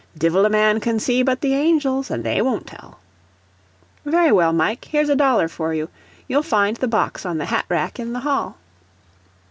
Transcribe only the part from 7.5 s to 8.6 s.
rack in the hall."